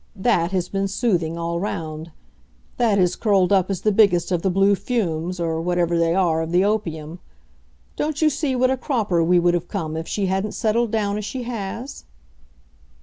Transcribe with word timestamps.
THAT 0.15 0.51
has 0.51 0.67
been 0.67 0.87
soothing, 0.87 1.37
all 1.37 1.59
round; 1.59 2.09
that 2.77 2.97
has 2.97 3.15
curled 3.15 3.53
up 3.53 3.69
as 3.69 3.81
the 3.81 3.91
biggest 3.91 4.31
of 4.31 4.41
the 4.41 4.49
blue 4.49 4.73
fumes, 4.73 5.39
or 5.39 5.61
whatever 5.61 5.95
they 5.95 6.15
are, 6.15 6.41
of 6.41 6.51
the 6.51 6.65
opium. 6.65 7.19
Don't 7.97 8.19
you 8.19 8.31
see 8.31 8.55
what 8.55 8.71
a 8.71 8.77
cropper 8.77 9.23
we 9.23 9.37
would 9.37 9.53
have 9.53 9.67
come 9.67 9.95
if 9.95 10.07
she 10.07 10.25
hadn't 10.25 10.53
settled 10.53 10.89
down 10.89 11.19
as 11.19 11.25
she 11.25 11.43
has?" 11.43 12.05